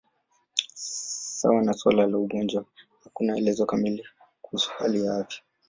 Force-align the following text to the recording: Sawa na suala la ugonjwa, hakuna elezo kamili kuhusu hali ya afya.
Sawa 1.37 1.61
na 1.61 1.73
suala 1.73 2.07
la 2.07 2.17
ugonjwa, 2.17 2.65
hakuna 3.03 3.37
elezo 3.37 3.65
kamili 3.65 4.05
kuhusu 4.41 4.71
hali 4.77 5.05
ya 5.05 5.17
afya. 5.17 5.41